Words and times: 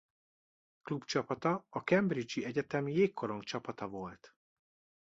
Klubcsapata 0.81 1.65
a 1.69 1.79
Cambridge-i 1.83 2.43
Egyetem 2.45 2.87
jégkorongcsapata 2.87 3.87
volt. 3.87 4.35